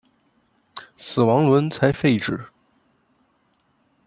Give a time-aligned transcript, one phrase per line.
[0.97, 2.43] 死亡轮才废止。